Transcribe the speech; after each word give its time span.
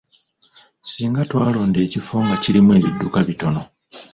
Singa 0.91 1.21
twalonda 1.29 1.77
ekifo 1.85 2.15
nga 2.25 2.35
kirimu 2.43 2.69
ebidduka 2.77 3.19
bitono. 3.27 3.61